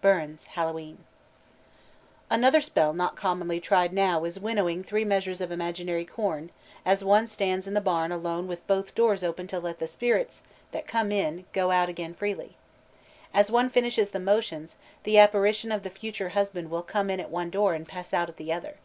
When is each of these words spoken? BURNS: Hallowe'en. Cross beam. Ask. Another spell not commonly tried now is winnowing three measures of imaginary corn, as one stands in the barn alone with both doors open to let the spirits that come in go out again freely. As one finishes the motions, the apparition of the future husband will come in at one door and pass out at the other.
BURNS: 0.00 0.46
Hallowe'en. 0.54 0.74
Cross 0.78 0.86
beam. 0.86 0.96
Ask. 1.00 2.34
Another 2.38 2.60
spell 2.60 2.92
not 2.92 3.16
commonly 3.16 3.58
tried 3.58 3.92
now 3.92 4.22
is 4.22 4.38
winnowing 4.38 4.84
three 4.84 5.04
measures 5.04 5.40
of 5.40 5.50
imaginary 5.50 6.04
corn, 6.04 6.52
as 6.86 7.02
one 7.02 7.26
stands 7.26 7.66
in 7.66 7.74
the 7.74 7.80
barn 7.80 8.12
alone 8.12 8.46
with 8.46 8.64
both 8.68 8.94
doors 8.94 9.24
open 9.24 9.48
to 9.48 9.58
let 9.58 9.80
the 9.80 9.88
spirits 9.88 10.44
that 10.70 10.86
come 10.86 11.10
in 11.10 11.46
go 11.52 11.72
out 11.72 11.88
again 11.88 12.14
freely. 12.14 12.54
As 13.34 13.50
one 13.50 13.68
finishes 13.70 14.10
the 14.12 14.20
motions, 14.20 14.76
the 15.02 15.18
apparition 15.18 15.72
of 15.72 15.82
the 15.82 15.90
future 15.90 16.28
husband 16.28 16.70
will 16.70 16.84
come 16.84 17.10
in 17.10 17.18
at 17.18 17.28
one 17.28 17.50
door 17.50 17.74
and 17.74 17.88
pass 17.88 18.14
out 18.14 18.28
at 18.28 18.36
the 18.36 18.52
other. 18.52 18.76